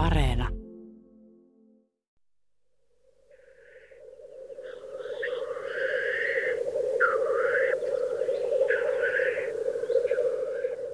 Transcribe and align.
Areena. 0.00 0.48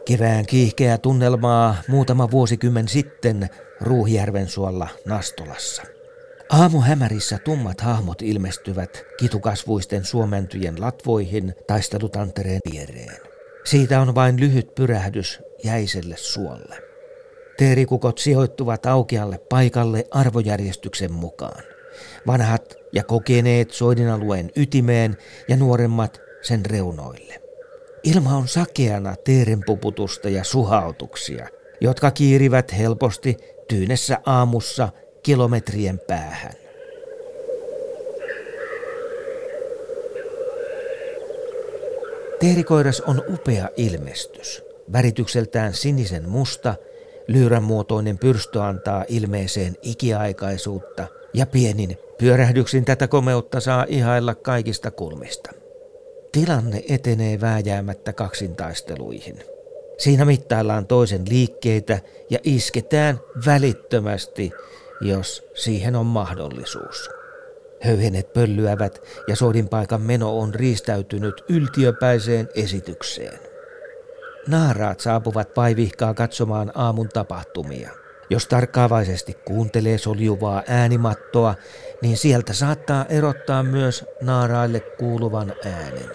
Kevään 0.04 0.46
kiihkeä 0.46 0.98
tunnelmaa 0.98 1.76
muutama 1.88 2.30
vuosikymmen 2.30 2.88
sitten 2.88 3.48
Ruuhjärven 3.80 4.48
suolla 4.48 4.88
Nastolassa. 5.04 5.82
Aamuhämärissä 6.50 7.38
tummat 7.38 7.80
hahmot 7.80 8.22
ilmestyvät 8.22 9.04
kitukasvuisten 9.18 10.04
suomentyjen 10.04 10.80
latvoihin 10.80 11.54
taistelutantereen 11.66 12.60
viereen. 12.70 13.16
Siitä 13.64 14.00
on 14.00 14.14
vain 14.14 14.40
lyhyt 14.40 14.74
pyrähdys 14.74 15.40
jäiselle 15.64 16.16
suolle. 16.16 16.85
Teerikukot 17.56 18.18
sijoittuvat 18.18 18.86
aukealle 18.86 19.38
paikalle 19.38 20.04
arvojärjestyksen 20.10 21.12
mukaan. 21.12 21.62
Vanhat 22.26 22.74
ja 22.92 23.04
kokeneet 23.04 23.70
soidinalueen 23.70 24.50
ytimeen 24.56 25.16
ja 25.48 25.56
nuoremmat 25.56 26.20
sen 26.42 26.66
reunoille. 26.66 27.42
Ilma 28.04 28.36
on 28.36 28.48
sakeana 28.48 29.16
teerenpuputusta 29.24 30.28
ja 30.28 30.44
suhautuksia, 30.44 31.48
jotka 31.80 32.10
kiirivät 32.10 32.78
helposti 32.78 33.36
tyynessä 33.68 34.18
aamussa 34.26 34.88
kilometrien 35.22 36.00
päähän. 36.06 36.52
Teerikoiras 42.40 43.00
on 43.00 43.22
upea 43.28 43.68
ilmestys. 43.76 44.62
Väritykseltään 44.92 45.74
sinisen 45.74 46.28
musta, 46.28 46.74
lyyrän 47.28 47.62
muotoinen 47.62 48.18
pyrstö 48.18 48.62
antaa 48.62 49.04
ilmeeseen 49.08 49.76
ikiaikaisuutta 49.82 51.06
ja 51.34 51.46
pienin 51.46 51.98
pyörähdyksin 52.18 52.84
tätä 52.84 53.08
komeutta 53.08 53.60
saa 53.60 53.86
ihailla 53.88 54.34
kaikista 54.34 54.90
kulmista. 54.90 55.50
Tilanne 56.32 56.84
etenee 56.88 57.40
vääjäämättä 57.40 58.12
kaksintaisteluihin. 58.12 59.38
Siinä 59.98 60.24
mittaillaan 60.24 60.86
toisen 60.86 61.22
liikkeitä 61.28 61.98
ja 62.30 62.38
isketään 62.44 63.20
välittömästi, 63.46 64.52
jos 65.00 65.48
siihen 65.54 65.96
on 65.96 66.06
mahdollisuus. 66.06 67.10
Höyhenet 67.80 68.32
pöllyävät 68.32 69.02
ja 69.28 69.36
paikan 69.70 70.02
meno 70.02 70.38
on 70.38 70.54
riistäytynyt 70.54 71.44
yltiöpäiseen 71.48 72.48
esitykseen. 72.54 73.55
Naaraat 74.46 75.00
saapuvat 75.00 75.56
vaivihkaa 75.56 76.14
katsomaan 76.14 76.72
aamun 76.74 77.08
tapahtumia. 77.08 77.90
Jos 78.30 78.46
tarkkaavaisesti 78.46 79.34
kuuntelee 79.34 79.98
soljuvaa 79.98 80.62
äänimattoa, 80.68 81.54
niin 82.02 82.16
sieltä 82.16 82.52
saattaa 82.52 83.04
erottaa 83.08 83.62
myös 83.62 84.04
naaraille 84.22 84.80
kuuluvan 84.80 85.52
äänen. 85.64 86.10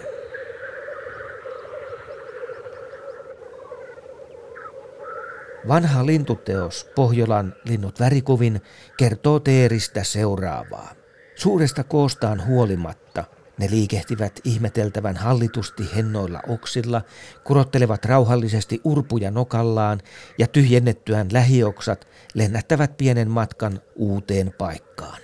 Vanha 5.68 6.06
lintuteos 6.06 6.90
Pohjolan 6.94 7.54
linnut 7.64 8.00
värikuvin 8.00 8.62
kertoo 8.96 9.40
teeristä 9.40 10.04
seuraavaa. 10.04 10.92
Suuresta 11.34 11.84
koostaan 11.84 12.46
huolimatta 12.46 13.24
ne 13.58 13.70
liikehtivät 13.70 14.40
ihmeteltävän 14.44 15.16
hallitusti 15.16 15.90
hennoilla 15.96 16.40
oksilla, 16.48 17.02
kurottelevat 17.44 18.04
rauhallisesti 18.04 18.80
urpuja 18.84 19.30
nokallaan 19.30 20.00
ja 20.38 20.46
tyhjennettyään 20.46 21.28
lähioksat 21.32 22.08
lennättävät 22.34 22.96
pienen 22.96 23.30
matkan 23.30 23.80
uuteen 23.96 24.54
paikkaan. 24.58 25.18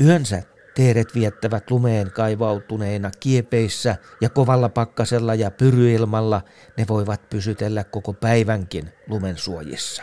Yönsä 0.00 0.42
Teeret 0.74 1.14
viettävät 1.14 1.70
lumeen 1.70 2.10
kaivautuneina 2.10 3.10
kiepeissä 3.20 3.96
ja 4.20 4.30
kovalla 4.30 4.68
pakkasella 4.68 5.34
ja 5.34 5.50
pyryilmalla 5.50 6.42
ne 6.76 6.86
voivat 6.88 7.30
pysytellä 7.30 7.84
koko 7.84 8.12
päivänkin 8.12 8.88
lumen 9.06 9.36
suojissa. 9.38 10.02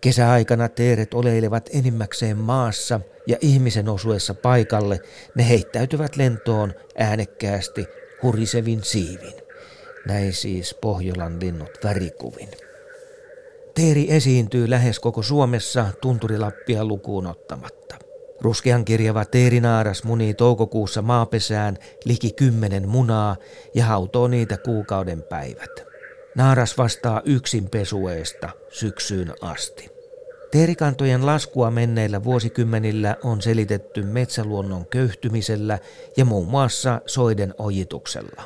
Kesäaikana 0.00 0.68
teeret 0.68 1.14
oleilevat 1.14 1.70
enimmäkseen 1.72 2.38
maassa 2.38 3.00
ja 3.26 3.36
ihmisen 3.40 3.88
osuessa 3.88 4.34
paikalle 4.34 5.00
ne 5.34 5.48
heittäytyvät 5.48 6.16
lentoon 6.16 6.74
äänekkäästi 6.98 7.86
hurisevin 8.22 8.84
siivin. 8.84 9.34
Näin 10.06 10.32
siis 10.32 10.74
Pohjolan 10.74 11.40
linnut 11.40 11.70
värikuvin. 11.84 12.48
Teeri 13.74 14.12
esiintyy 14.12 14.70
lähes 14.70 15.00
koko 15.00 15.22
Suomessa 15.22 15.86
tunturilappia 16.00 16.84
lukuun 16.84 17.26
ottamatta. 17.26 17.96
Ruskean 18.40 18.84
kirjava 18.84 19.24
teerinaaras 19.24 20.04
munii 20.04 20.34
toukokuussa 20.34 21.02
maapesään 21.02 21.76
liki 22.04 22.32
kymmenen 22.32 22.88
munaa 22.88 23.36
ja 23.74 23.84
hautoo 23.84 24.28
niitä 24.28 24.56
kuukauden 24.56 25.22
päivät. 25.22 25.89
Naaras 26.40 26.78
vastaa 26.78 27.22
yksin 27.24 27.70
pesueesta 27.70 28.50
syksyyn 28.68 29.34
asti. 29.40 29.90
Teerikantojen 30.50 31.26
laskua 31.26 31.70
menneillä 31.70 32.24
vuosikymmenillä 32.24 33.16
on 33.24 33.42
selitetty 33.42 34.02
metsäluonnon 34.02 34.86
köyhtymisellä 34.86 35.78
ja 36.16 36.24
muun 36.24 36.48
muassa 36.48 37.00
soiden 37.06 37.54
ojituksella. 37.58 38.42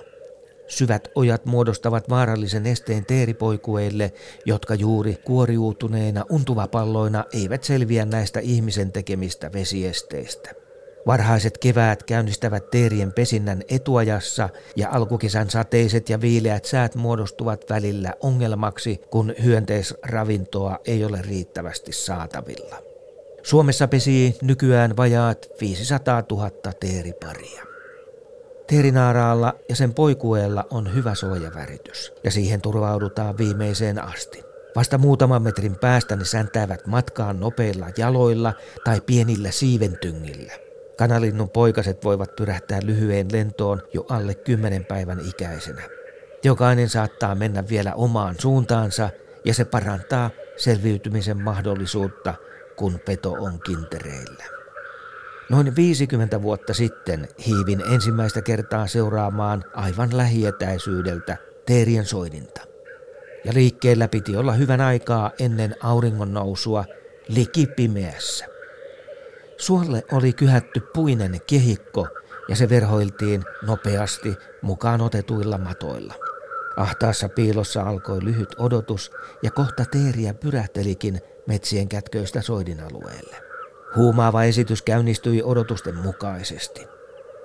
Syvät 0.69 1.09
ojat 1.15 1.47
muodostavat 1.47 2.11
vaarallisen 2.11 2.67
esteen 2.67 3.07
teeripoikueille, 3.07 4.13
jotka 4.45 4.75
juuri 4.75 5.19
kuoriutuneina 5.25 6.25
untuvapalloina 6.31 7.25
eivät 7.33 7.65
selviä 7.65 8.05
näistä 8.05 8.41
ihmisen 8.41 8.93
tekemistä 8.93 9.53
vesiesteistä. 9.53 10.64
Varhaiset 11.07 11.59
keväät 11.59 12.03
käynnistävät 12.03 12.71
teerien 12.71 13.13
pesinnän 13.13 13.63
etuajassa 13.69 14.49
ja 14.77 14.89
alkukesän 14.91 15.51
sateiset 15.51 16.09
ja 16.09 16.21
viileät 16.21 16.65
säät 16.65 16.95
muodostuvat 16.95 17.65
välillä 17.71 18.13
ongelmaksi, 18.21 19.01
kun 19.11 19.35
hyönteisravintoa 19.43 20.79
ei 20.87 21.05
ole 21.05 21.23
riittävästi 21.23 21.93
saatavilla. 21.93 22.77
Suomessa 23.43 23.89
pesii 23.89 24.37
nykyään 24.43 24.97
vajaat 24.97 25.49
500 25.61 26.23
000 26.31 26.51
teeriparia. 26.81 27.63
Teerinaaraalla 28.67 29.55
ja 29.69 29.77
sen 29.77 29.95
poikueella 29.95 30.65
on 30.71 30.95
hyvä 30.95 31.15
suojaväritys 31.15 32.13
ja 32.25 32.31
siihen 32.31 32.61
turvaudutaan 32.61 33.39
viimeiseen 33.39 34.05
asti. 34.05 34.43
Vasta 34.77 34.99
muutaman 34.99 35.43
metrin 35.43 35.77
päästä 35.77 36.17
ne 36.17 36.25
säntäävät 36.25 36.87
matkaan 36.87 37.41
nopeilla 37.41 37.87
jaloilla 37.99 38.53
tai 38.85 39.01
pienillä 39.01 39.51
siiventyngillä. 39.51 40.53
Kanalinnun 40.97 41.51
poikaset 41.51 42.05
voivat 42.05 42.37
pyrähtää 42.37 42.81
lyhyen 42.83 43.27
lentoon 43.33 43.83
jo 43.95 44.07
alle 44.09 44.35
kymmenen 44.35 44.85
päivän 44.85 45.21
ikäisenä. 45.29 45.83
Jokainen 46.45 46.89
saattaa 46.89 47.35
mennä 47.35 47.65
vielä 47.69 47.95
omaan 47.95 48.35
suuntaansa 48.39 49.11
ja 49.45 49.55
se 49.55 49.65
parantaa 49.65 50.31
selviytymisen 50.57 51.43
mahdollisuutta, 51.43 52.35
kun 52.77 53.01
peto 53.07 53.33
on 53.33 53.61
kintereillä. 53.67 54.45
Noin 55.51 55.77
50 55.77 56.43
vuotta 56.43 56.75
sitten 56.75 57.29
hiivin 57.47 57.83
ensimmäistä 57.93 58.43
kertaa 58.43 58.87
seuraamaan 58.87 59.65
aivan 59.75 60.17
lähietäisyydeltä 60.17 61.37
teerien 61.67 62.05
soidinta. 62.05 62.61
Ja 63.45 63.55
liikkeellä 63.55 64.09
piti 64.09 64.37
olla 64.37 64.53
hyvän 64.53 64.81
aikaa 64.81 65.31
ennen 65.39 65.75
auringon 65.83 66.35
nousua 66.35 66.85
liki 67.29 67.67
pimeässä. 67.67 68.54
Suolle 69.57 70.03
oli 70.13 70.33
kyhätty 70.33 70.81
puinen 70.81 71.41
kehikko 71.47 72.09
ja 72.49 72.57
se 72.57 72.69
verhoiltiin 72.69 73.45
nopeasti 73.67 74.35
mukaan 74.63 75.01
otetuilla 75.01 75.59
matoilla. 75.59 76.15
Ahtaassa 76.77 77.29
piilossa 77.29 77.83
alkoi 77.83 78.25
lyhyt 78.25 78.55
odotus 78.59 79.13
ja 79.43 79.51
kohta 79.51 79.85
teeriä 79.85 80.35
pyrähtelikin 80.35 81.21
metsien 81.47 81.89
kätköistä 81.89 82.43
soidinalueelle. 82.43 83.37
Huumaava 83.97 84.45
esitys 84.45 84.83
käynnistyi 84.83 85.43
odotusten 85.43 85.97
mukaisesti. 85.97 86.87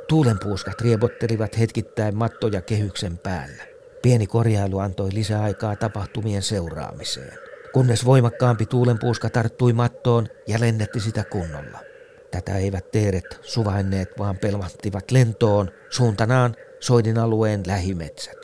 Tuulenpuuskat 0.08 0.82
riepottelivat 0.82 1.60
hetkittäin 1.60 2.18
mattoja 2.18 2.62
kehyksen 2.62 3.18
päällä. 3.18 3.64
Pieni 4.02 4.28
korjailu 4.28 4.80
antoi 4.80 5.10
lisäaikaa 5.14 5.76
tapahtumien 5.76 6.42
seuraamiseen. 6.42 7.40
Kunnes 7.74 8.06
voimakkaampi 8.06 8.66
tuulenpuuska 8.66 9.30
tarttui 9.30 9.74
mattoon 9.74 10.28
ja 10.48 10.60
lennetti 10.60 11.00
sitä 11.00 11.24
kunnolla. 11.24 11.89
Tätä 12.32 12.58
eivät 12.58 12.92
teeret 12.92 13.40
suvainneet, 13.42 14.10
vaan 14.18 14.38
pelmattivat 14.38 15.12
lentoon 15.12 15.72
suuntanaan 15.90 16.56
soidin 16.80 17.18
alueen 17.18 17.64
lähimetsät. 17.68 18.38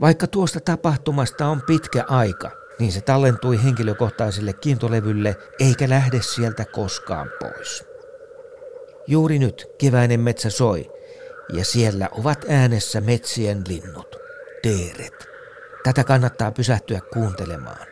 Vaikka 0.00 0.26
tuosta 0.26 0.60
tapahtumasta 0.60 1.46
on 1.46 1.62
pitkä 1.62 2.04
aika, 2.08 2.50
niin 2.78 2.92
se 2.92 3.00
tallentui 3.00 3.64
henkilökohtaiselle 3.64 4.52
kiintolevylle 4.52 5.36
eikä 5.60 5.88
lähde 5.88 6.22
sieltä 6.22 6.64
koskaan 6.64 7.30
pois. 7.40 7.84
Juuri 9.06 9.38
nyt 9.38 9.66
keväinen 9.78 10.20
metsä 10.20 10.50
soi 10.50 10.90
ja 11.52 11.64
siellä 11.64 12.08
ovat 12.12 12.44
äänessä 12.48 13.00
metsien 13.00 13.62
linnut, 13.68 14.16
teeret. 14.62 15.28
Tätä 15.84 16.04
kannattaa 16.04 16.52
pysähtyä 16.52 17.00
kuuntelemaan, 17.12 17.86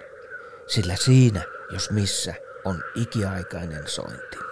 sillä 0.66 0.96
siinä, 0.96 1.42
jos 1.72 1.90
missä, 1.90 2.34
on 2.64 2.82
ikiaikainen 2.94 3.88
sointi. 3.88 4.47